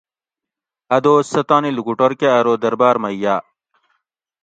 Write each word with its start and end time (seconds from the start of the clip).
ا 0.95 0.97
دوس 1.03 1.25
سہ 1.33 1.41
تانی 1.47 1.71
لوکوٹور 1.75 2.11
کہ 2.19 2.27
ارو 2.37 2.53
درباۤر 2.63 2.95
مئی 3.03 3.15
یاۤ 3.23 3.41